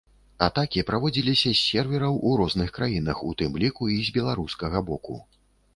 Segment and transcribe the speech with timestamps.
[0.45, 5.15] Атакі праводзіліся з сервераў у розных краінах, у тым ліку і з беларускага боку.